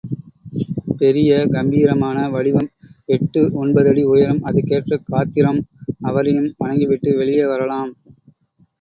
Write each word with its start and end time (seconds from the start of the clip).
பெரிய 1.01 1.41
கம்பீரமான 1.47 2.23
வடிவம், 2.29 2.69
எட்டு 3.07 3.41
ஒன்பதடி 3.61 4.05
உயரம், 4.05 4.43
அதற்கேற்ற 4.43 5.01
காத்திரம், 5.07 5.61
அவரையும் 6.09 6.53
வணங்கிவிட்டு 6.57 7.11
வெளியே 7.17 7.47
வரலாம். 7.47 7.93